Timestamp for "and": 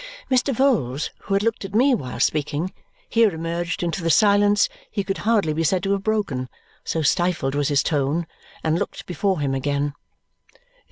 8.63-8.79